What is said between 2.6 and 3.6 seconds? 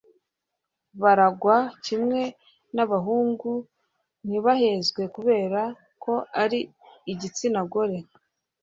n'abahungu,